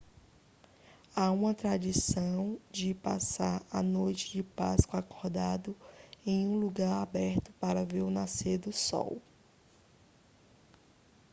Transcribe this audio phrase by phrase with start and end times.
[1.15, 5.77] há uma tradição de passar a noite de páscoa acordado
[6.25, 9.21] em algum lugar aberto para ver o nascer do sol